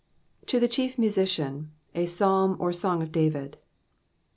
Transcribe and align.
To 0.47 0.59
the 0.59 0.67
Chief 0.67 0.97
Musician, 0.97 1.73
a 1.93 2.07
Psalm 2.07 2.57
or 2.59 2.73
Song 2.73 3.03
of 3.03 3.11
David. 3.11 3.57